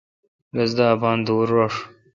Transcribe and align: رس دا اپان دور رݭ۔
رس 0.55 0.71
دا 0.77 0.85
اپان 0.95 1.17
دور 1.27 1.47
رݭ۔ 1.55 1.73